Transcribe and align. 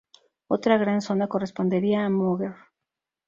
Otra 0.47 0.79
gran 0.79 0.99
zona 1.01 1.27
correspondería 1.27 2.03
a 2.03 2.09
Moguer. 2.09 2.55